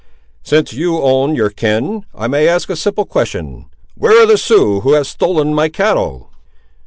[0.41, 3.67] "Since you own your kin, I may ask a simple question.
[3.93, 6.31] Where are the Siouxes who have stolen my cattle?"